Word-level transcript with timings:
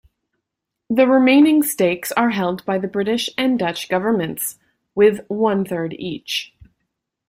The 0.89 1.05
remaining 1.05 1.61
stakes 1.61 2.11
are 2.13 2.31
held 2.31 2.65
by 2.65 2.79
the 2.79 2.87
British 2.87 3.29
and 3.37 3.59
Dutch 3.59 3.87
governments, 3.87 4.57
with 4.95 5.19
one-third 5.27 5.93
each. 5.99 6.55